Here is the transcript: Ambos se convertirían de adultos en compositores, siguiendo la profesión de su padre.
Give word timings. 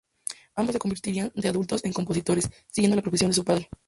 Ambos 0.55 0.73
se 0.73 0.79
convertirían 0.79 1.31
de 1.35 1.47
adultos 1.49 1.85
en 1.85 1.93
compositores, 1.93 2.49
siguiendo 2.71 2.95
la 2.95 3.03
profesión 3.03 3.29
de 3.29 3.35
su 3.35 3.45
padre. 3.45 3.69